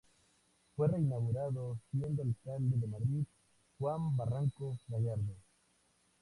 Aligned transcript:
Fue 0.75 0.87
reinaugurado 0.87 1.77
siendo 1.91 2.23
alcalde 2.23 2.75
de 2.75 2.87
Madrid 2.87 3.23
Juan 3.77 4.17
Barranco 4.17 4.75
Gallardo. 4.87 5.35